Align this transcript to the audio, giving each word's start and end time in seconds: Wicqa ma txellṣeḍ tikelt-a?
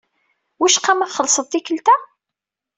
Wicqa 0.59 0.93
ma 0.95 1.07
txellṣeḍ 1.09 1.45
tikelt-a? 1.47 1.95